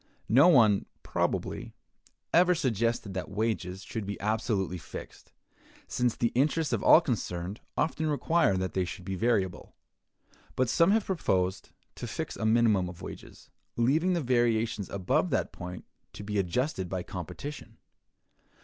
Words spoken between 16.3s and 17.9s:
adjusted by competition.